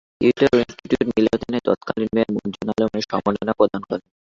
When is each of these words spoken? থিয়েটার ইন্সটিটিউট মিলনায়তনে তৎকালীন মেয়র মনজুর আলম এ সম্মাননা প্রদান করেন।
থিয়েটার 0.17 0.53
ইন্সটিটিউট 0.59 1.07
মিলনায়তনে 1.09 1.59
তৎকালীন 1.67 2.09
মেয়র 2.15 2.29
মনজুর 2.35 2.67
আলম 2.73 2.91
এ 2.93 3.01
সম্মাননা 3.09 3.53
প্রদান 3.59 3.81
করেন। 3.89 4.07